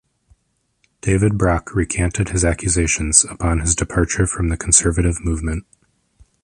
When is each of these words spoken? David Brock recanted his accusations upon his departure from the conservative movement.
David 1.01 1.37
Brock 1.37 1.75
recanted 1.75 2.29
his 2.29 2.43
accusations 2.43 3.23
upon 3.23 3.59
his 3.59 3.75
departure 3.75 4.25
from 4.25 4.49
the 4.49 4.57
conservative 4.57 5.23
movement. 5.23 5.63